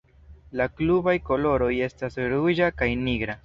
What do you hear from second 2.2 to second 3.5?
ruĝa kaj nigra.